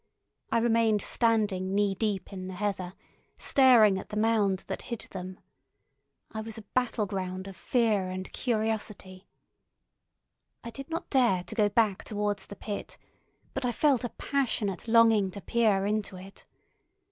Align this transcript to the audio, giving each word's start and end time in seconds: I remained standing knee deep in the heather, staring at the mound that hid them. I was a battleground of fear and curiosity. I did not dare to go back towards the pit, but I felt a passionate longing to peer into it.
I 0.51 0.57
remained 0.57 1.03
standing 1.03 1.75
knee 1.75 1.93
deep 1.93 2.33
in 2.33 2.47
the 2.47 2.55
heather, 2.55 2.95
staring 3.37 3.99
at 3.99 4.09
the 4.09 4.17
mound 4.17 4.63
that 4.65 4.81
hid 4.89 5.01
them. 5.11 5.39
I 6.31 6.41
was 6.41 6.57
a 6.57 6.63
battleground 6.63 7.47
of 7.47 7.55
fear 7.55 8.09
and 8.09 8.33
curiosity. 8.33 9.27
I 10.63 10.71
did 10.71 10.89
not 10.89 11.11
dare 11.11 11.43
to 11.43 11.53
go 11.53 11.69
back 11.69 12.03
towards 12.03 12.47
the 12.47 12.55
pit, 12.55 12.97
but 13.53 13.63
I 13.63 13.71
felt 13.71 14.03
a 14.03 14.09
passionate 14.09 14.87
longing 14.87 15.29
to 15.29 15.41
peer 15.41 15.85
into 15.85 16.15
it. 16.15 16.47